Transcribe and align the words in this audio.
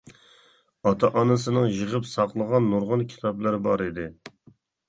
ئاتا-ئانىسىنىڭ 0.91 1.69
يىغىپ 1.75 2.09
ساقلىغان 2.13 2.67
نۇرغۇن 2.73 3.07
كىتابلىرى 3.15 3.63
بار 3.69 3.89
ئىدى. 3.91 4.09